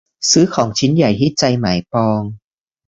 [0.31, 2.21] ซื้อของชิ้นใหญ่ที่ใจหมายปอง